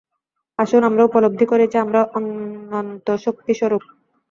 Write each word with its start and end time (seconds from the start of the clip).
আসুন 0.59 0.81
আমরা 0.89 1.03
উপলব্ধি 1.05 1.45
করি 1.51 1.65
যে, 1.67 1.77
আমরা 1.79 1.99
অনন্ত 2.17 3.07
শক্তিস্বরূপ। 3.25 3.83